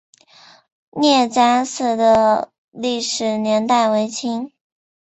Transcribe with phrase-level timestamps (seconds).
[0.89, 4.51] 聂家寺的历史年代为清。